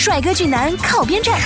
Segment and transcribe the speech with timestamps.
[0.00, 1.38] 帅哥俊男靠边站，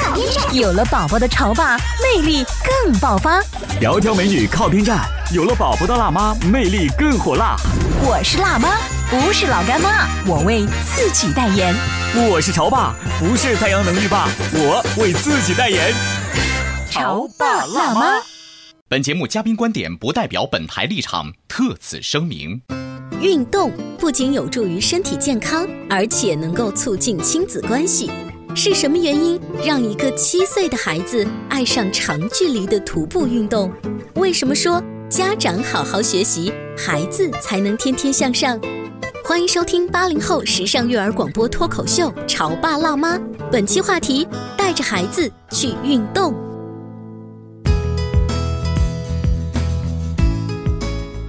[0.53, 3.43] 有了宝宝的潮爸魅力更爆发。
[3.81, 7.57] 窈窕美女靠边站，有了宝宝的辣妈魅力更火辣。
[8.01, 8.79] 我是辣妈，
[9.11, 11.75] 不是老干妈，我为自己代言。
[12.31, 15.93] 我是潮爸，不是太阳能浴霸，我为自己代言。
[16.89, 18.23] 潮爸辣妈。
[18.89, 22.63] 本节目嘉宾观点不代表本台立场，特此声明。
[23.21, 28.13] 运动不仅有助于身体健康，而且能够促进亲子关系。
[28.57, 33.71] 是什么原因让一个七岁的孩子爱上长距离的徒步运动？
[34.15, 34.81] 为什么说
[35.11, 38.59] 家长好好学习，孩子才能天天向上？
[39.25, 43.19] 欢迎收听八零后时尚育儿广播脱口秀《潮爸辣妈》，
[43.51, 46.33] 本期话题：带着孩子去运动。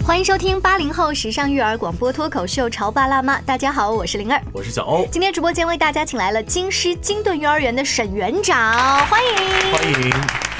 [0.06, 5.04] 欢迎收听八零后时尚育儿广播脱口秀《潮爸辣妈》，大家好，我是灵儿，我是小欧。
[5.12, 10.14] 今天直播间为大家请来了京师金盾幼儿园的沈园长，欢迎欢迎。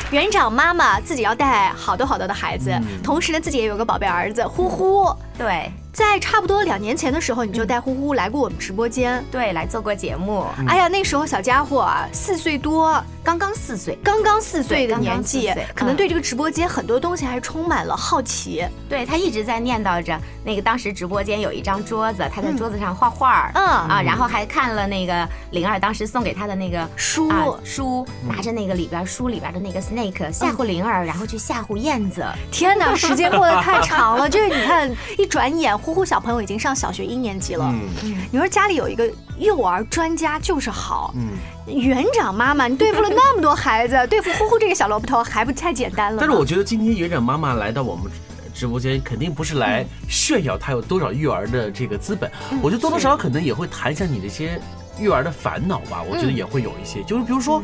[0.10, 2.72] 园长妈妈自己要带好多好多的孩子，
[3.04, 5.16] 同时呢自己也有个宝贝儿子呼呼。
[5.38, 10.46] 对，在差不多两年前的时候，你就带呼呼来过我们直播间，对，来做过节目。
[10.68, 18.66] 哎呀，那时候小家伙啊，四岁多，刚刚四岁，刚刚四岁的年纪可能对这个直播间很多东西还充满了好奇。
[18.88, 23.66] 对他一直在念叨着那个当时直播间有一张桌子，他在桌子上画画儿，嗯。
[23.66, 32.26] 啊，然后还看了那个灵儿当时送给他的那个书啊书，拿着那个里边书里边的那个 snake 吓唬灵儿，然后去吓唬燕子。
[32.52, 37.66] 天哪，时间过得太长了，就是你看，一 转眼，呼呼小朋友已经上小学一年级了。
[38.04, 41.14] 嗯你说家里有一个幼儿专家就是好。
[41.16, 41.30] 嗯，
[41.74, 46.18] 园长妈妈，你对付了那么多孩子， 对付呼呼这个小萝卜头还不太简单了？
[46.20, 48.12] 但是我觉得今天园长妈妈来到我们
[48.54, 54.60] 直播间，肯定不是来炫耀她有多少育儿的这个资本，我觉得多多少少可能也会谈一下你这些
[55.00, 56.04] 育儿的烦恼吧。
[56.10, 57.64] 我觉得也会有一些，就是比如说。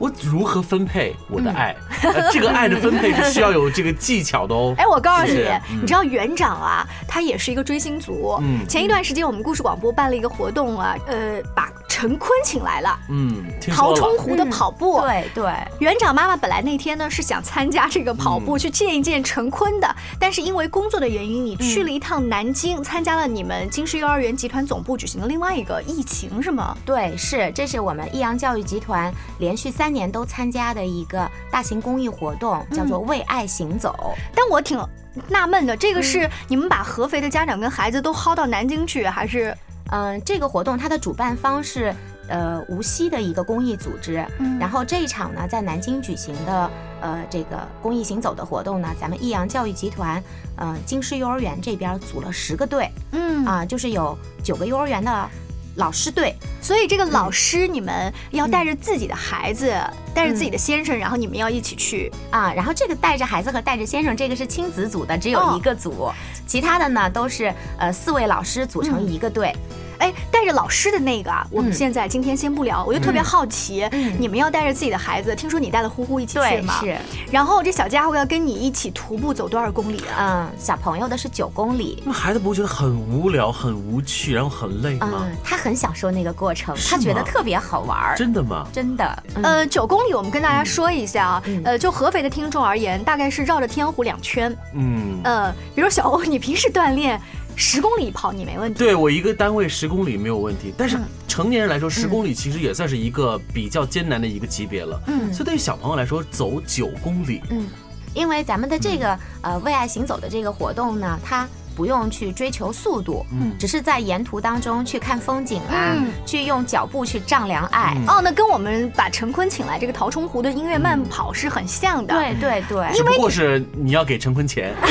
[0.00, 1.74] 我如何分配我的爱？
[2.04, 4.72] 呃这个爱的分配是需要有这个技巧的哦。
[4.78, 8.38] 哎，我告诉你是，你知道园长啊，他也是一个追星族。
[8.40, 13.92] 嗯前一段时间我们故事广播办了一个活动啊，呃，把陈坤请来了，嗯，听陶。
[13.92, 15.00] 冲湖的跑步。
[15.00, 26.78] 对对，园长妈妈本来那天呢是想参加这个跑步，嗯去见一见陈坤的，但是因为工作的原因，你去了一趟南京，参加了你们京师幼儿园集团总部举行的另外一个疫情，是吗？
[26.86, 34.14] 对，是，这是我们益阳教育集团连续三年都参加的一个大型公益活动，叫做“为爱行走”。
[34.32, 34.80] 但我挺
[35.26, 39.52] 纳闷的，这个嗯是你们把合肥的家长跟孩子都薅到南京去，还是？
[39.90, 41.94] 嗯，这个活动它的主办方是
[42.28, 44.58] 呃无锡的一个公益组织，嗯。
[44.58, 50.22] 然后这一场呢在南京举行的呃这个公益行走的活动呢，咱们益阳教育集团
[50.56, 53.28] 呃京师幼儿园这边组了十个队嗯。
[53.46, 55.30] 啊、就是有九个幼儿园的
[55.78, 59.72] 老师队，所以这个老师你们要带着自己的孩子，
[60.14, 62.12] 带着自己的先生，然后你们要一起去。
[62.30, 66.10] 啊，然后这个带着孩子和带着先生，这个是亲子组的，只哦有一个组，
[66.46, 69.54] 其他的呢都是呃四位老师组成一个队。
[69.98, 76.74] 哎，带着老师的那个啊，我们嗯现在今天先不聊，我就特别好奇，嗯你们要带着自己的孩子，听说你带了呼呼一起去对，吗？
[76.80, 76.96] 是，
[77.30, 80.48] 然后这小家伙要跟你一起徒步走多少公里啊？
[80.52, 82.02] 嗯，小朋友的是九公里。
[82.06, 85.24] 那孩子不会觉得很无聊、很无趣，然后很累吗？
[85.26, 88.66] 嗯，他很享受那个过程，他觉得特别好玩儿，真的吗？
[88.72, 89.22] 真的。
[89.36, 94.56] 嗯呃，九公里，我们跟大家说一下啊，嗯呃，就合肥的听众而言，大概是绕着天湖两圈。
[94.74, 97.20] 嗯，呃，比如小欧，你平时锻炼
[97.58, 98.78] 十公里跑你没问题。
[98.78, 101.04] 对我一个单位十公里没有问题，但是嗯。
[101.26, 105.00] 成年人来说，十公里其实也算是一个比较艰难的一个级别了。
[105.08, 105.32] 嗯。
[105.32, 107.66] 所以对于小朋友来说，走九公里，嗯，
[108.14, 117.94] 因为咱们的这个呃为爱行走的这个活动呢，它不用去追求速度，嗯只是在沿途当中去看风景啊，嗯去用脚步去丈量爱。
[117.96, 122.12] 嗯哦，那跟我们把陈坤请来这个陶冲湖的音乐慢跑是很像的。
[122.14, 124.74] 对对对，只不过是你要给陈坤钱。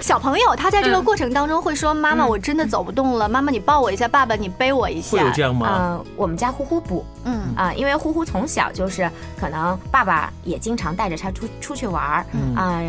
[0.00, 5.66] 小朋友他在这个嗯过程当中会说：“妈妈，我真的走不动了，妈妈你抱我一下，爸爸你背我一下。”会有这样吗？
[5.68, 12.80] 嗯、我们家呼呼不嗯啊、因为呼呼从小就是可能爸爸也经常带着他出出去玩儿，嗯啊、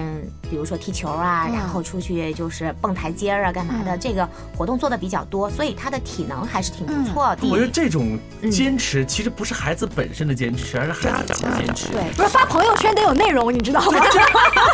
[0.49, 1.53] 比如说踢球啊，嗯。
[1.53, 3.99] 然后出去就是蹦台阶儿啊，干嘛的，嗯。
[3.99, 7.47] 这个活动做的比较多，所以他的体能还是挺不错的。
[7.47, 8.17] 我觉得这种
[8.51, 11.89] 坚持其实不是孩子本身的坚持，而是家长的坚持。
[11.89, 13.99] 对，不是发朋友圈得有内容，你知道吗？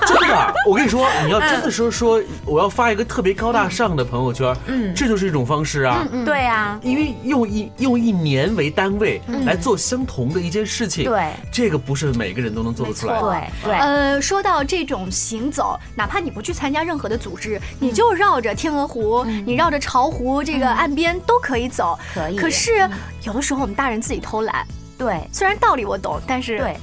[0.06, 4.94] 真的，我跟你说，你要真的说说我要发一个特别高大上的朋友圈，嗯。
[4.96, 6.08] 这就是一种方式啊。
[6.26, 11.32] 对啊，因为用一用一年为单位来做相同的一件事情，对。
[11.52, 13.22] 这个不是每个人都能做得出来的。
[13.22, 15.63] 对对，呃，说到这种行走，
[15.96, 21.98] 哪怕你不去参加任何的组织，你就绕着天鹅湖，你绕着巢湖这个岸边都可以走。
[22.14, 22.90] 可以可是
[23.24, 24.66] 有的时候我们大人自己偷懒，
[24.98, 26.78] 对虽然道理我懂，但是，对，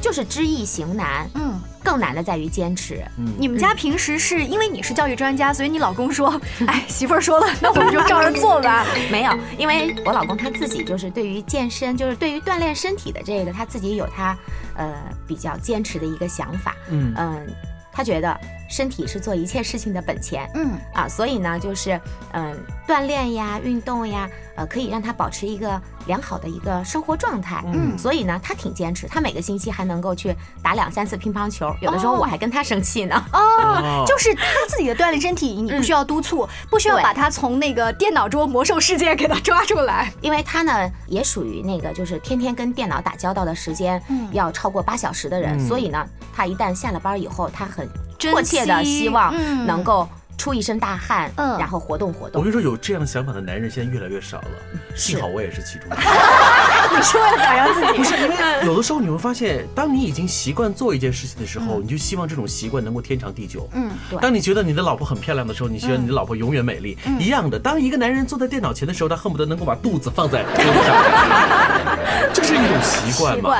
[0.00, 3.04] 就是知易行难，嗯，更难的在于坚持。
[3.18, 8.84] 嗯你们家平时是因为你是教育专家，所以你老公说， 哎，媳妇儿说了，那我们就照着做吧。
[9.10, 14.36] 没有，因为我老公他自己就是对于健身，就是对于锻炼身体的这个，他自己有他
[14.76, 14.92] 呃
[15.26, 16.74] 比较坚持的一个想法。
[16.90, 17.46] 嗯嗯，
[17.96, 20.48] 他觉得身体是做一切事情的本钱。
[20.54, 20.72] 嗯。
[20.94, 22.00] 啊，所以呢，就是
[22.32, 27.62] 嗯，锻炼呀、运动呀，呃，可以让他保持一个良好的一个生活状态。
[27.66, 27.96] 嗯。
[27.96, 32.18] 所以呢，他挺坚持，他每个星期还能够去打两三次乒乓球，有的时候哦。
[32.20, 33.24] 我还跟他生气呢。
[33.32, 40.12] 哦，就是他自己的锻炼身体，你不需要督促，不需要把他从那个电脑桌魔兽世界给他抓出来。
[40.20, 44.28] 因为他呢也属于那个就是天天跟电脑打交道的时间嗯。
[44.32, 45.66] 要超过八小时的人，嗯。
[45.66, 46.04] 所以呢，
[46.34, 50.08] 他一旦下了班以后，他很珍迫切的希望嗯能够
[50.38, 52.48] 出一身大汗，嗯然后活动活动我跟。
[52.48, 54.50] 你说，有这样想法的男人现在越来越少了，
[54.94, 55.88] 幸好我也是其中。
[56.96, 57.98] 你是为了表扬自己？
[57.98, 63.68] 不是因为有的时候你会发现，当你已经习惯做一件事情的时候，你就希望这种习惯能够天长地久。
[63.72, 66.96] 嗯，对当你觉得你的老婆很漂亮的时候，你希望你的老婆永远美丽。
[67.18, 70.96] 一样的，当一个男人坐在电脑前的时候，他恨不得能够把肚子放在桌子上，
[72.32, 73.56] 这是一种习惯嘛。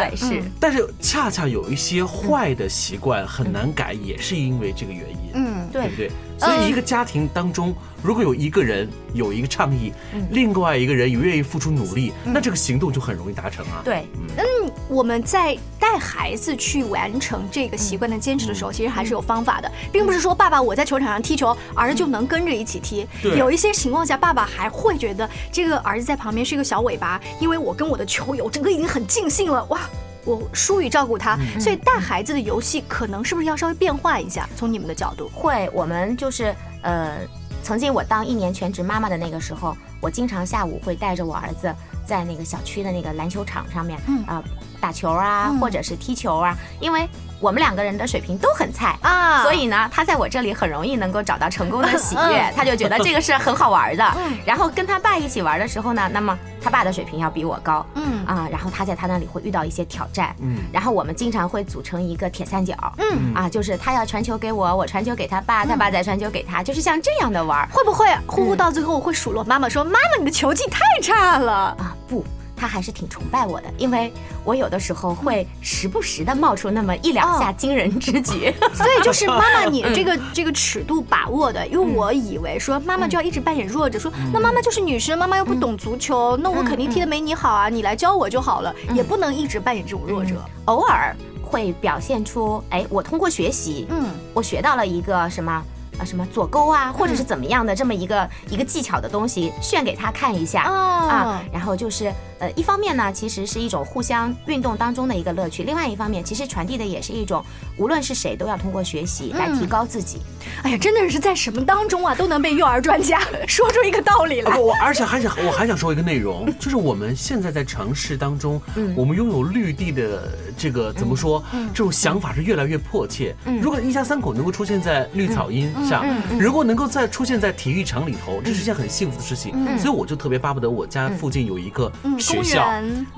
[0.58, 5.25] 但是恰恰有一些坏的习惯很难改，也是因为这个原因。
[5.66, 6.10] 嗯，对对不对？
[6.38, 9.90] 所以一个家庭当中，如果有一个人有一个倡议，
[10.30, 13.80] 另外一个人也愿意付出努力，那这个行动就很容易达成啊。
[13.82, 23.06] 对，嗯我们在带孩子去完成这个习惯的坚持的时候，其实还是有方法的，并不是说爸爸我在球场上踢球，儿子就能跟着一起踢。
[23.22, 29.80] 对有一些情况下，爸爸还会觉得这个儿子在旁边是一个小尾巴，因为我跟我的球友整个已经很尽兴了，哇。
[30.26, 34.46] 我疏于照顾他，所以带孩子的游戏可能是不是要稍微变化一下？
[34.56, 37.18] 从你们的角度，会，我们就是呃，
[37.62, 41.74] 曾经我当一年全职妈妈的那个时候，我经常下午会带着我儿子
[42.04, 44.42] 在那个小区的那个篮球场上面，啊、
[44.80, 47.08] 打球啊，或者是踢球啊，因为
[47.40, 48.96] 我们两个人的水平都很菜。
[49.02, 49.42] 啊。
[49.42, 54.04] 所以呢，他在我这里很容易能够找到成功的喜悦嗯， 他就觉得这个是很好玩的。
[54.16, 54.38] 嗯。
[54.44, 58.24] 然后跟他爸一起玩的时候呢，那么他爸的水平要比我高，嗯。
[58.26, 60.58] 啊，然后他在他那里会遇到一些挑战，嗯。
[60.72, 67.68] 然后我们经常会组成一个铁三角，嗯，啊，就是他要传球给我，我传球给他爸，他爸再传球给他，就是像这样的玩儿。
[67.70, 71.52] 会不会呼呼到最后会数落妈妈说：“妈妈，你的球技太差了。
[71.78, 71.94] 啊。
[72.08, 72.24] 不，
[72.56, 74.12] 他还是挺崇拜我的，因为
[74.44, 78.52] 我有的时候会时不时的冒出那么一两下惊人之举。
[78.74, 90.42] ”所以就是妈妈，你 这个这个尺度把握的，因为我以为说妈妈就要一直扮演弱者，说那妈妈就是女生，妈妈又不懂足球，那我肯定踢得没你好啊，你来教我就好了，也不能一直扮演这种弱者。
[90.64, 95.62] 偶尔会表现出，哎，我通过学习，嗯我学到了一个什么。
[95.98, 101.42] 啊，什么左勾啊，或者是怎么样的这么一个一个技巧的东西，炫给他看一下哦啊。
[101.52, 107.44] 然后就是呃，一方面呢，其实是一种互相运动当中的一个乐趣；，另外一方面，其实传递的也是一种，
[107.78, 110.18] 无论是谁都要通过学习来提高自己。
[110.62, 114.58] 哎呀，真的是在什么当中啊，都能被幼儿专家 说出一个道理来。
[114.58, 121.42] 我而且还想我还想说一个内容，就是我们现在在城市当中，嗯我们拥有绿地的这个怎么说？
[121.72, 123.34] 这种想法是越来越迫切。
[123.60, 126.04] 如果一家三口能够出现在绿草荫上，
[126.38, 129.54] 如果能够再出现在体育场里头，这是一件很幸福的事情。
[129.78, 132.66] 所以我就特别巴不得我家附近有一个学校。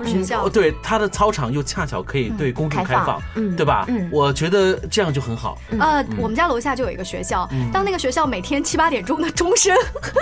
[0.05, 3.21] 学校哦，，对，它的操场又恰巧可以对公众开开放
[3.55, 3.85] 对吧？
[3.87, 5.57] 嗯我觉得这样就很好。
[5.79, 9.75] 呃，我们家楼下就有一个学校，当那个学校每天七八点钟的钟声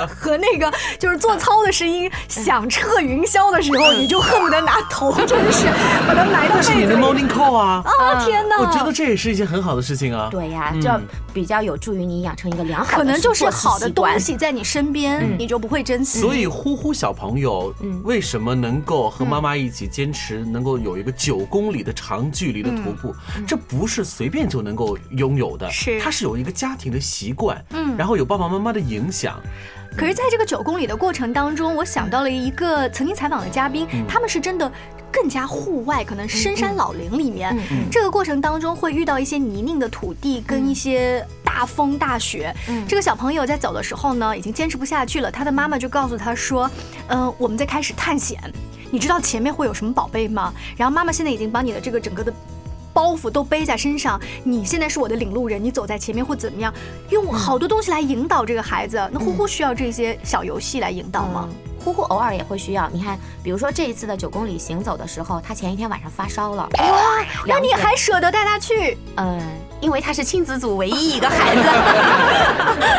[0.08, 5.66] 和那个就是做操的声音响彻云霄的时候，你就恨不得拿头 真的是
[6.08, 7.84] 把它埋到那是你的 morning call 啊！
[7.86, 8.60] 啊天哪！
[8.60, 10.27] 我觉得这也是一件很好的事情啊。
[10.32, 11.01] 对呀，嗯这
[11.34, 16.20] 比较有助于你养成一个良好的可能就是好的东西在你身边，你就不会珍惜。
[16.20, 18.01] 所以呼呼小朋友嗯。
[18.03, 23.13] 为什么能够和妈妈一起坚持，能够有一个九公里的长距离的徒步，
[23.48, 26.00] 这不是随便就能够拥有的，是。
[26.00, 29.41] 它是有一个家庭的习惯，嗯然后有爸爸妈妈的影响，
[29.98, 34.72] 可是，在这个九公里的过程当中，我想到了一个曾经采访的嘉宾，他们是真的
[35.11, 37.55] 更加户外，可能深山老林里面。
[37.55, 42.53] 嗯嗯这个过程当中会遇到一些泥泞的土地跟一些大风大雪。
[42.69, 46.69] 嗯这个小朋友在走的时候呢，已经坚持不下去了，他的妈妈就告诉他说
[47.09, 48.39] ：“嗯、我们在开始探险，
[48.91, 52.33] 你知道前面会有什么宝贝吗？”然后妈妈现在已经把你的这个整个的。
[52.93, 56.73] 包袱都背在身上，你现在是我的领路人，你走在前面会怎么样？
[57.11, 58.97] 用好多东西来引导这个孩子。
[59.11, 61.47] 那呼呼需要这些小游戏来引导吗？
[61.47, 61.55] 嗯
[61.88, 62.89] 呼呼偶尔也会需要。
[62.89, 68.98] 你看，比如说这一次的九公里行走的时候，他前一天晚上发烧了，哇，那你还舍得带他去？
[69.15, 69.41] 嗯，
[69.79, 71.62] 因为他是亲子组唯一一个孩子，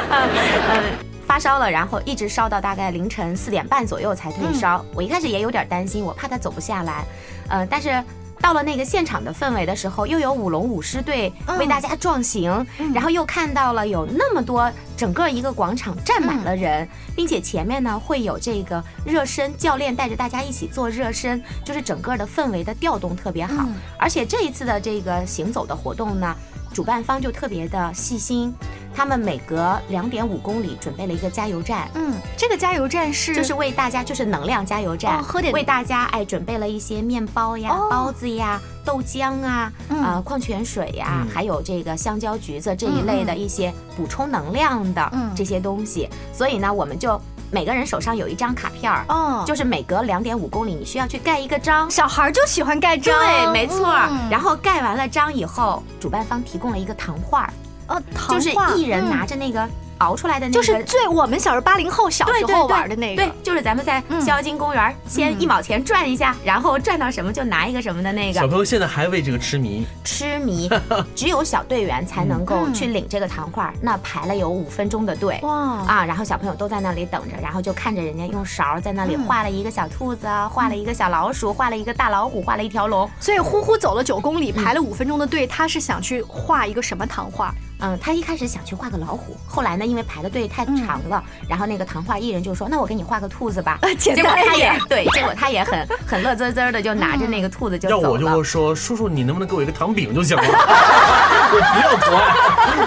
[0.08, 0.82] 嗯，
[1.28, 4.82] 发烧了，然后一直烧到大概凌晨四点半左右才退烧。
[4.94, 7.04] 我一开始也有点担心，我怕他走不下来，
[7.50, 8.02] 呃，但是。
[8.40, 23.66] 到了那个现场的氛围的时候，又有舞龙舞狮队为大家壮行，然后又看到了有那么多整个一个广场站满了人，并且前面呢会有这个热身教练带着大家一起做热身，就是整个的氛围的调动特别好。
[23.98, 26.34] 而且这一次的这个行走的活动呢，
[26.78, 28.54] 主办方就特别的细心，
[28.94, 31.88] 他们每隔两点五公里准备了一个加油站。
[31.94, 37.88] 嗯，这个加油站是就是为大家，就是能量加油站，哦喝点为大家哎准备了一些面包呀、哦。
[37.90, 40.04] 包子呀、豆浆啊、嗯。
[40.04, 41.34] 呃矿泉水呀，嗯。
[41.34, 45.32] 还有这个香蕉、橘子这一类的一些补充能量的嗯。
[45.34, 46.08] 这些东西。
[46.32, 47.20] 所以呢，我们就
[47.50, 51.90] 每个人手上有一张卡片儿，哦，就是每隔两点五公里，你需要去盖一个章。
[51.90, 53.86] 小孩儿就喜欢盖章，对，没错。
[54.10, 57.52] 嗯然后盖完了章以后，主办方提供了一个糖画儿，
[57.88, 59.66] 哦，就是糖画一人嗯拿着那个
[59.98, 64.18] 熬出来的那个，就是最我们小时候八零后小时候玩的那个，对，就是咱们在嗯。
[64.20, 68.38] 逍遥津公园先嗯一毛钱转一下，然后转到什么就拿一个什么的那个。
[68.38, 70.68] 小朋友现在还为这个痴迷，痴迷，
[71.14, 75.38] 只有小队员才能够嗯去领这个糖画，那排了有五分钟的队。
[75.42, 75.52] 哇，
[75.86, 79.24] 啊，然后小朋友都在那里等着，然后就看着人家用勺在那里嗯。
[79.24, 83.08] 画了一个小兔子，啊，画了一个小老鼠，画了一个大老虎，画了一条龙。
[83.18, 87.54] 所以呼呼走了九公里，排了五分钟的队，他是想去画一个什么糖画？
[87.80, 93.78] 嗯，他一开始想去画个老虎，后来呢，因为排的队太长了，然后那个糖画艺人就说：“那我给你画个兔子吧。
[93.98, 98.26] ”结果他也 对，结果他也很很乐滋滋的就拿着那个兔子就要我就。
[98.26, 102.24] 会说，叔叔你能不能给我一个糖饼就行了， 我不要图案，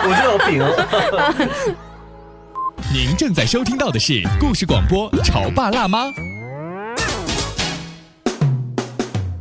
[0.03, 1.75] 我就要饼。
[2.93, 6.05] 您正在收听到的是故事广播《潮爸辣妈》。《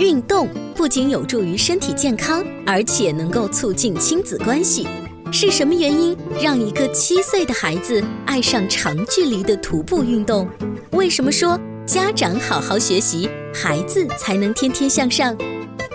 [0.00, 4.88] 运动不仅有助于身体健康，而且能够促进亲子关系。
[5.30, 10.48] 是什么原因让一个七岁的孩子爱上长距离的徒步运动？
[10.92, 15.36] 为什么说家长好好学习，孩子才能天天向上？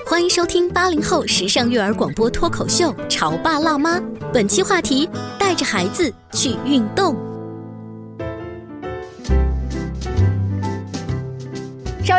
[0.05, 3.97] 欢迎收听八零后时尚育儿广播脱口秀《潮爸辣妈》，
[4.31, 5.09] 本期话题：
[5.39, 7.15] 带着孩子去运动。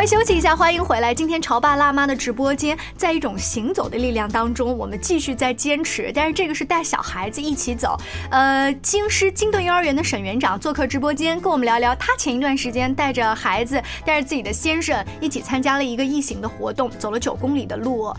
[0.07, 1.13] 休息一下，欢迎回来。
[1.13, 6.13] 今天潮爸辣妈的直播间，在一种行走的力量当中，我们继续在坚持。
[6.15, 7.99] 但是这个是带小孩子一起走。
[8.31, 18.09] 呃，京师金顿幼儿园的沈园长做客直播间，跟我们聊聊他前一段时间带着孩子，带着自己的先生一起参加了一个异行的活动，走了九公里的路。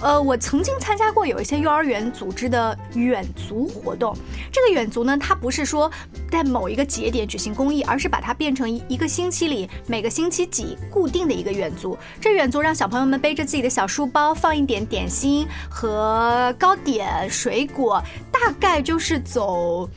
[0.00, 4.12] 呃，我曾经参加过有一些幼儿园组织的远足活动。
[4.50, 5.88] 这个远足呢，它不是说
[6.28, 11.96] 在某一个节点举行公益，而是把它变成一一个星期里每个星期几固定的一个远足。
[12.20, 18.02] 这远足让小朋友们背着自己的小书包，放一点点心和糕点、水果，
[18.32, 19.88] 大概就是走。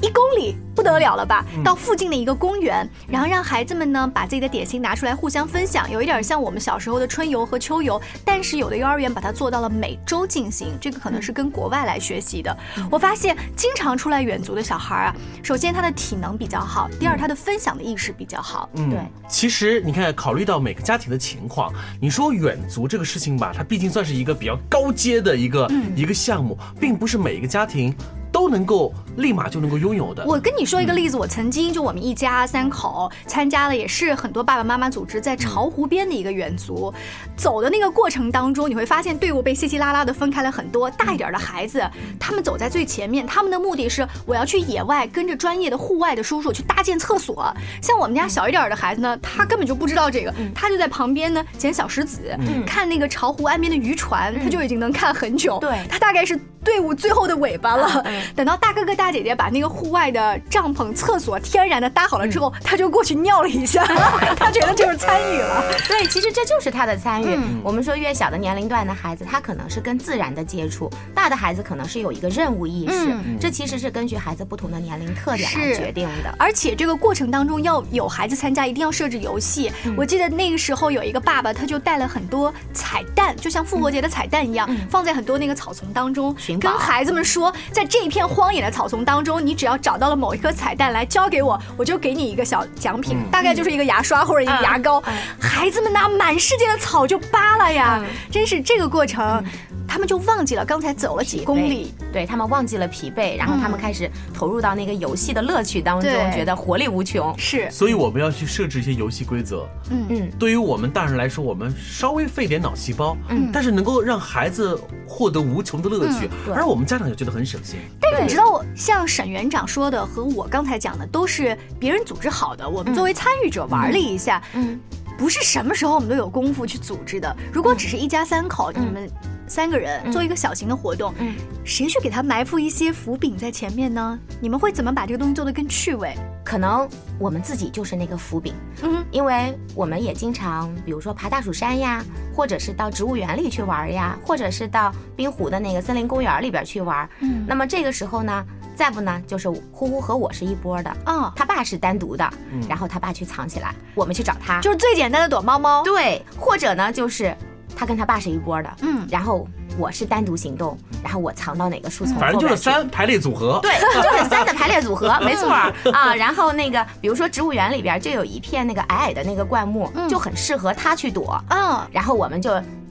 [0.00, 1.44] 一公里不得了了吧？
[1.62, 12.56] 到附近的一个公园，然后让孩子们呢把自己的点心拿出来互相分享，有一点像我们小时候的春游和秋游，但是有的幼儿园把它做到了每周进行，这个可能是跟国外来学习的。
[12.90, 18.68] 我发现经常出来远足的小孩啊，首先他的体能比较好，第二他的分享的意识比较好。
[18.74, 27.94] 嗯对，其实你看，考虑到每个家庭的情况，你说远足这个事情吧，它毕竟算是一个比较高阶的一个、一个项目，并不是每一个家庭
[28.32, 30.24] 都能够立马就能够拥有的。
[30.26, 36.92] 我跟你说一个例子，我曾经就我们一家三口参加了，也是很多爸爸妈妈组织在巢湖边的一个远足。
[37.36, 40.90] 走的那个过程当中，你会发现队伍被稀稀拉拉的分开了很多。
[40.90, 41.82] 大一点的孩子，
[42.18, 47.52] 他们走在最前面，他们的目的是我要去野外跟着专业的户外的叔叔去搭建厕所。
[47.80, 55.58] 像我们家小一点的孩子呢，他根本就不知道这个，他就在旁边呢捡小石子，看那个巢湖岸边的渔船，他就已经能看很久。
[55.60, 58.02] 对他大概是队伍最后的尾巴了。
[58.04, 63.84] 嗯等到大哥哥大姐姐把那个户外的帐篷、厕所天然的搭好了之后，他就过去尿了一下，
[64.36, 65.64] 他觉得就是参与了。
[65.88, 67.26] 对，其实这就是他的参与。
[67.34, 73.10] 嗯我们说越小的年龄段的孩子，他可能是跟自然的接触；大的孩子可能是有一个任务意识。
[73.10, 76.34] 嗯这其实是根据孩子不同的年龄特点来决定的。
[76.38, 79.70] 而且这个过程当中要有孩子参加，一定要设置游戏。
[79.96, 86.70] 我记得那个时候有一个爸爸，他就带了很多彩蛋，就像复活节的彩蛋一样，放在很多那个草丛当中，寻宝。
[86.70, 95.02] 跟孩子们说，在这一片荒野的草丛当中，你只要找到了某一颗彩蛋来交给我，我就给你一个小奖品，大概就是一个牙刷或者一个牙膏。
[95.38, 99.42] 孩子们拿满世界的草就扒了呀，真是这个过程，
[99.90, 101.92] 他们就忘记了刚才走了几公里。
[102.12, 106.30] 对他们忘记了疲惫，然后他们开始投入到那个游戏的乐趣当中，对。
[106.32, 107.36] 觉得活力无穷。
[107.36, 109.68] 是，所以我们要去设置一些游戏规则。
[109.90, 110.06] 嗯。
[110.08, 116.54] 嗯，对于我们大人来说，我们稍微费点脑细胞，嗯，但是能够让孩子获得无穷的乐趣，对。
[116.54, 117.80] 而我们家长也觉得很省心。
[118.00, 124.78] 但是你知道我，像沈园长说的和我刚才讲的都是别人组织好的，我们作为参与者玩了一下，嗯，
[125.18, 127.36] 不是什么时候我们都有功夫去组织的。
[127.52, 129.10] 如果只是一家三口，你们
[129.50, 134.16] 三个人做一个小型的活动，嗯谁去给他埋伏一些伏笔在前面呢？
[134.40, 136.14] 你们会怎么把这个东西做得更趣味？
[136.44, 136.88] 可能
[137.18, 142.00] 我们自己就是那个伏笔，嗯，因为我们也经常，比如说爬大蜀山呀，
[142.32, 147.08] 或者是到植物园里去玩呀，或者是到滨湖的那个森林公园里边去玩。
[147.18, 148.44] 嗯那么这个时候呢，
[148.76, 152.32] 再不呢就是呼呼和我是一波的，哦、他爸是单独的，
[152.68, 154.60] 然后他爸去藏起来，我们去找他。
[154.60, 155.82] 就是最简单的躲猫猫。
[155.82, 157.36] 对，或者呢就是
[157.80, 163.58] 他跟他爸是一波的，嗯然后我是单独行动，然后我藏到哪个树丛后反正就是三排列组合。
[163.62, 163.72] 对，
[164.02, 166.14] 就是三的排列组合， 没错儿啊。
[166.14, 171.42] 然后那个，比如说植物园里边就有一片那个矮矮的那个灌木，就很适合他去躲。
[171.48, 172.50] 嗯，然后我们就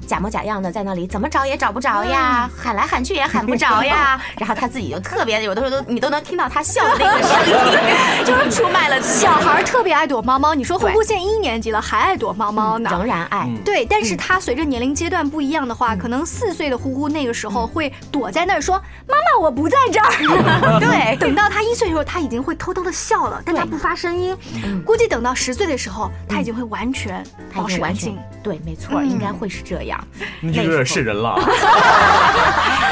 [0.10, 4.20] 假模假样的在那里，怎么找也找不着呀，喊来喊去也喊不着呀。
[4.40, 7.54] 然后他自己就特别，有的时候都你都能听到他笑的那个声音，
[8.26, 10.56] 就是出卖了自己小孩儿特别爱躲猫猫。
[10.56, 12.90] 你说呼呼现在一年级了，还爱躲猫猫呢。
[12.92, 13.48] 仍然爱。
[13.64, 20.10] 对，但是他随着年龄阶段不一样的话，可能四岁的呼呼那个时候会躲在那儿说：“妈妈，我不在这儿。
[20.82, 24.36] ”对等到他一岁的时候，他已经会偷偷的笑了，但他不发声音。
[24.84, 28.18] 估计等到十岁的时候，他已经会完全保持安静。
[28.44, 30.00] 对，没错，应该会是这样。
[30.42, 31.36] 那就有点是人了。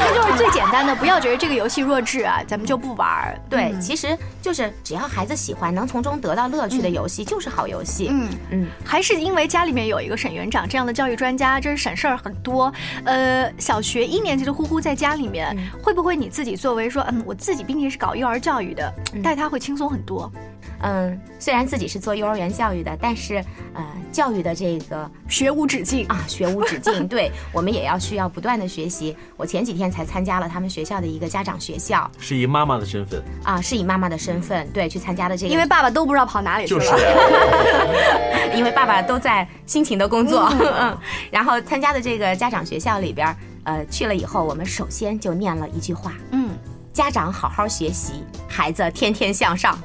[0.06, 3.38] 这就是最简单的，不要觉得这个游戏弱智啊，咱们就不玩儿。
[3.50, 8.08] 对，其实就是只要孩子喜欢，能从中得到乐趣的游戏就是好游戏。
[8.10, 12.72] 嗯嗯，还是因为家里面有一个沈园长这样的教育专家，真是省事儿很多。
[13.04, 20.30] 呃，小学一年级的呼呼在家里面，会不会你自己作为说，嗯，我自己毕竟是搞幼儿教育的，带他会轻松很多？
[20.80, 26.06] 嗯，虽然自己是做幼儿园教育的，但是呃，教育的这个学无止境。
[26.06, 29.16] 啊，学无止境， 对我们也要需要不断的学习。
[29.36, 32.10] 我前几天才参加了他们学校的一个家长学校。
[32.18, 36.80] 是以妈妈的身份，啊，是以妈妈的身份对去参加的这个，因为爸爸都不知道跑哪里去了。
[36.80, 40.48] 就是呀 因为爸爸都在辛勤的工作，
[40.80, 40.96] 嗯，
[41.30, 46.50] 然后参加的这个家长学校里边儿，呃，去了以后，我们首先就念了一句话：嗯，
[46.92, 49.78] 家长好好学习，孩子天天向上。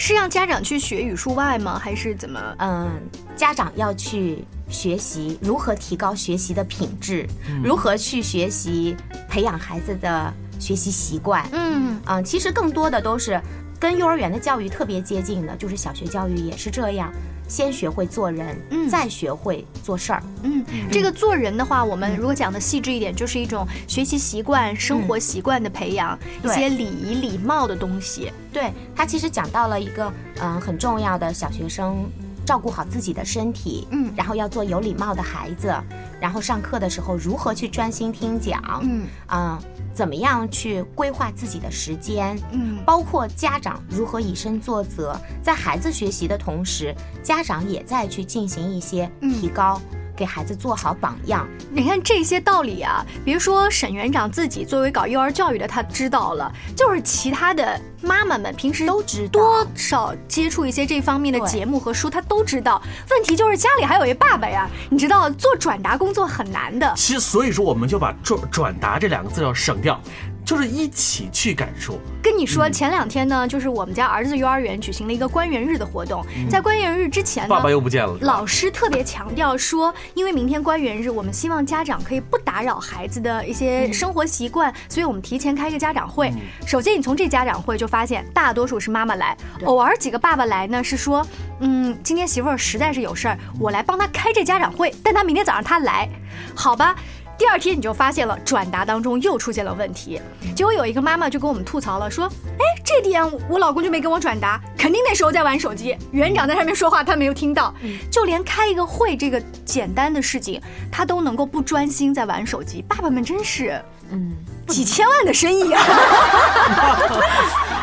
[0.00, 1.78] 是让家长去学语数外吗？
[1.78, 2.40] 还是怎么？
[2.58, 2.90] 嗯，
[3.36, 7.28] 家长要去学习如何提高学习的品质，
[7.62, 8.96] 如何去学习
[9.28, 11.46] 培养孩子的学习习惯。
[11.52, 13.38] 嗯嗯，其实更多的都是
[13.80, 17.10] 跟幼儿园的教育特别接近的，就是小学教育也是这样，
[17.48, 20.22] 先学会做人，嗯再学会做事儿。
[20.42, 20.62] 嗯，
[20.92, 28.30] 这个做人的话，我们如果讲的细致一点，就是一种学习习惯、生活习惯的培养，一些礼仪、礼貌的东西。
[28.52, 30.12] 对他其实讲到了一个
[30.42, 32.04] 嗯、很重要的小学生
[32.44, 34.12] 照顾好自己的身体，嗯。
[34.16, 35.74] 然后要做有礼貌的孩子，
[36.20, 39.06] 然后上课的时候如何去专心听讲，嗯。
[39.26, 39.58] 啊、
[39.94, 42.78] 怎么样去规划自己的时间，嗯。
[42.84, 49.80] 包括家长如何以身作则，在孩子学习的同时，家长也在去进行一些提高，
[50.20, 51.48] 给孩子做好榜样。
[51.72, 62.82] 你看这些道理啊，别说沈园长自己作为搞幼儿教育的，他知道了，就是其他的妈妈们平时都知道多少接触一些这方面的节目和书，他都知道。
[63.08, 66.92] 问题就是家里还有一爸爸呀，你知道做转达工作很难的。
[66.94, 69.98] 其实所以说我们就把转转达这两个字要省掉，
[70.44, 71.98] 就是一起去感受。
[72.22, 86.32] 跟你说，前两天呢，就是我们家儿子幼儿园举行了一个官员日的活动，在官员日之前呢，爸爸又不见了，老师特别强调说，因为明天官员日，我们希望家长可以不打扰孩子的一些生活习惯，所以我们提前开一个家长会。
[86.66, 91.26] 首先，你从这家长会就发现，大多数是妈妈来，偶尔几个爸爸来呢，是说，
[91.60, 96.08] 嗯，今天媳妇儿实在是有事儿，我来帮他开这家长会，但他明天早上他来，
[96.54, 96.94] 好吧。
[97.40, 100.20] 第二天你就发现了转达当中又出现了问题，
[100.54, 102.26] 结果有一个妈妈就跟我们吐槽了，说
[102.60, 107.74] ：“哎，这点我老公就没跟我转达，肯定那时候在玩手机，园长在上面说话他没有听到，
[108.10, 110.60] 就连开一个会这个简单的事情，
[110.92, 112.82] 他都能够不专心在玩手机。
[112.82, 114.36] 爸爸们真是嗯
[114.70, 115.82] 几千万的生意啊！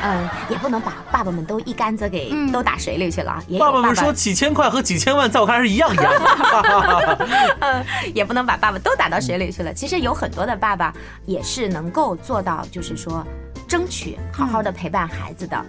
[0.04, 3.44] 嗯，也不能把爸爸们都一竿子给嗯都打水里去了啊。
[3.48, 7.28] 也有爸爸们说几千块和几千万，在我看来是一样一样的。
[7.60, 9.74] 嗯，也不能把爸爸都打到水里去了。
[9.74, 10.94] 其实有很多的爸爸
[11.26, 13.26] 也是能够做到，就是说
[13.68, 15.58] 争取好好的陪伴孩子的。
[15.58, 15.66] 嗯，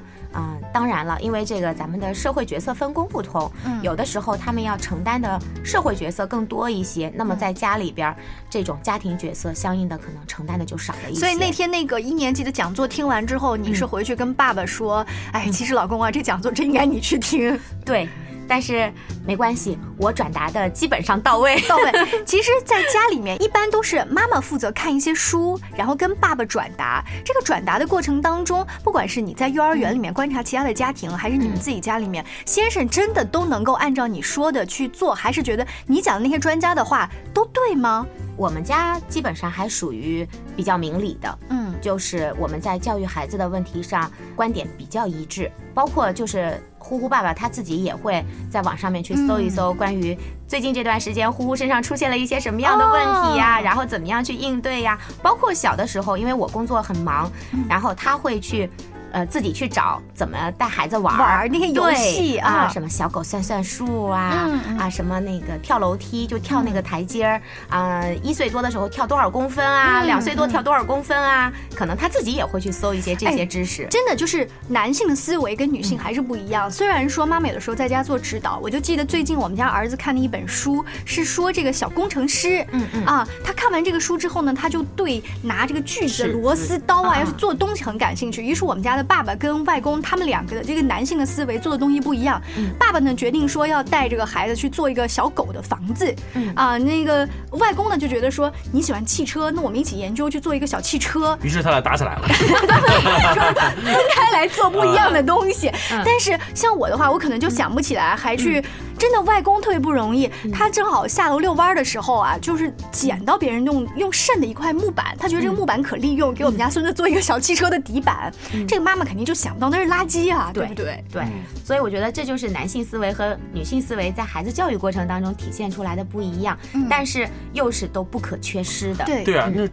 [0.72, 8.16] 当然了，因为这个咱们的社会角色分工不同，嗯有的时候他们要承担的社会角色更多一些，那么在家里边儿
[8.48, 11.20] 这种家庭角色相应的可能承担的就少了一些。
[11.20, 18.08] 所以那天那个一年级的讲座听完之后，你是回去跟爸爸说：“哎，其实老公啊，这讲座真应该你去听。”对，
[18.48, 18.92] 但是
[19.26, 21.60] 没关系，我转达的基本上到位。
[21.68, 21.92] 到位。
[22.24, 27.04] 其实，在家里面一般都是妈妈负责看一些书，然后跟爸爸转达。
[27.24, 38.06] 这个转达的过程当中，不管是你在幼儿园里面观察其他的家庭，还是你们自己家里面，先生真的都能够按照你说的去做，还是觉得你讲的那些专家的话都对吗？
[38.36, 57.30] 我们家基本上还属于比较明理的，嗯就是我们在教育孩子的问题上观点比较一致，包括就是呼呼爸爸他自己也会在网上面去搜一搜关于最近这段时间呼呼身上出现了一些什么样的问题呀、哦然后怎么样去应对呀，包括小的时候，因为我工作很忙，
[57.68, 58.68] 然后他会去。
[59.12, 61.18] 呃，自己去找怎么带孩子玩儿。
[61.18, 67.40] 玩那些游戏啊啊，什么小狗算算数啊，啊，什么那个跳楼梯就跳那个台阶儿。
[67.68, 73.86] 啊，一岁多的时候跳多少公分啊，嗯两岁多跳多少公分啊，可能他自己也会去搜一些这些哎知识。
[73.90, 76.70] 真的就是男性的思维跟女性还是不一样。
[76.70, 83.04] 虽然说妈妈有的时候在家做指导，我就记得最近我们家儿子看的一本书是说这个小工程师，嗯嗯。
[83.04, 87.18] 啊，他看完这个书之后呢，他就对拿这个锯子、螺丝刀啊，啊。
[87.20, 88.42] 要去做东西很感兴趣。
[88.42, 92.42] 于是我们家的爸爸跟外公他们两个的这个男性的思维做的东西不一样。
[92.78, 96.14] 爸爸呢决定说要带这个孩子去做一个小狗的房子，
[96.54, 101.38] 啊，那个外公呢就觉得说你喜欢汽车，那我们一起研究去做一个小汽车。
[101.42, 102.28] 于是他俩打起来了。
[103.84, 105.70] 分开来做不一样的东西。
[106.04, 108.62] 但是像我的话，我可能就想不起来，还去
[108.98, 110.30] 真的外公特别不容易。
[110.52, 118.32] 他正好下楼遛弯儿的时候啊，就是捡到别人用用剩的一块木板，他觉得这个木板可利用，给我们家孙子做一个小汽车的底板。
[118.66, 121.04] 这个妈妈肯定就想不到那是垃圾啊，对不对？
[121.12, 121.22] 对，
[121.64, 126.58] 所以我觉得这就是男性思维和女性思维在孩子教育过程当中体现出来的不一样，
[126.90, 129.04] 但是又是都不可缺失的。
[129.04, 129.68] 对对啊，那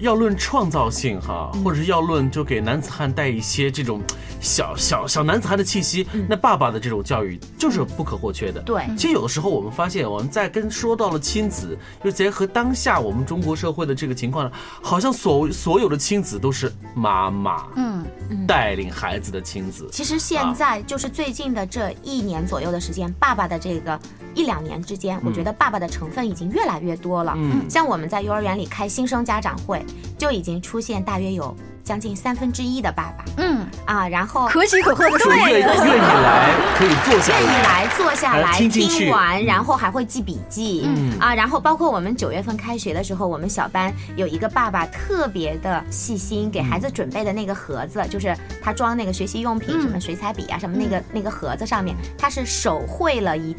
[0.00, 4.02] 要论创造性哈，或者是要论就给男子汉带一些这种
[4.40, 8.60] 小小小男子汉的气息，那爸爸的这种教育就是不可或缺的。
[8.62, 8.82] 对。
[8.96, 18.04] 其实有的时候我们发现，我们在跟说到了亲子，就结合当下我们中国社会的这个情况呢，好像所所有的亲子都是妈妈嗯，
[18.46, 19.88] 带领孩子的亲子。
[19.92, 24.00] 其实现在就是最近的这一年左右的时间，爸爸的这个
[24.34, 27.34] 一两年之间，我觉得爸爸的成分已经越来越多了。
[27.36, 27.68] 嗯。
[27.68, 29.84] 像我们在幼儿园里开新生家长会，
[30.18, 33.24] 就已经出现大约有将近三分之一的爸爸。
[33.38, 39.04] 嗯，啊，然后可喜可贺的说说愿愿意来可以坐下来愿意来，坐下来来听进去。
[39.04, 41.18] 听完，然后还会记笔记，嗯。
[41.18, 49.80] 啊，然后包括我们九月份开学的时候，我们小班有一个爸爸特别的细心，给孩子准备的那个盒子，就是他装那个学习用品，嗯。
[49.82, 53.56] 什么水彩笔啊，什么那个那个盒子上面，他是手绘了一。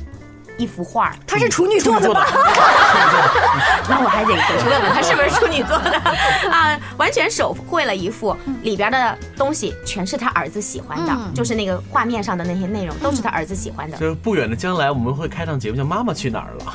[0.61, 1.11] 一幅画。
[1.25, 2.27] 他是处女座的吧？
[3.89, 5.91] 那我还得回去问问他是不是处女座的
[6.51, 6.79] 啊？
[6.97, 13.97] 完全手绘了一幅，里边的东西全是他儿子喜欢的，就是那个画面上的那些内容都是他儿子喜欢的。
[13.97, 16.65] 就是不远的将来，我们会开档节目叫《妈妈去哪儿了》。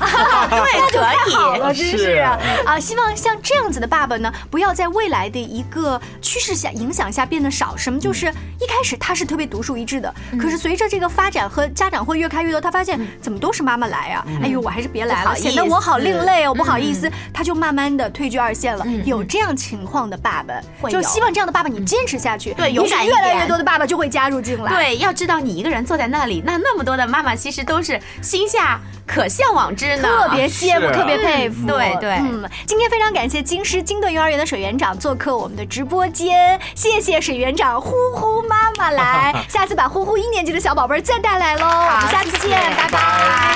[0.91, 1.77] 对，可 好了，以。
[1.77, 2.39] 真是啊！
[2.67, 7.77] 啊，希望像这样子的爸爸呢，不要在未来的一个趋势下影响下变得少。
[7.77, 8.01] 什么？
[8.01, 8.27] 就是
[8.61, 14.25] 一开始他是特别独树一帜的，可是随着这个发展和家长会越开越多，他发现怎么都是妈妈来啊？
[14.43, 18.85] 哎呦，我还是别来了，显得我好另类哦，不好意思，他就慢慢的退居二线了。
[19.05, 24.73] 有这样情况的爸爸，就希望这样的爸爸你坚持下去，对，勇敢越来越多的爸爸就会加入进来。
[24.73, 30.93] 对，要知道你一个人坐在那里，那那么多的妈妈其实都是心下可向往之呢，特别羡慕，啊。
[30.93, 31.67] 特别佩服。
[31.67, 32.11] 对对。
[32.17, 43.56] 嗯，今天非常感谢京师金盾幼儿园的水园长做客我们的直播间，谢谢水园长呼呼妈妈来， 下次把呼呼一年级的小宝贝儿再带来喽，我们下次见，拜拜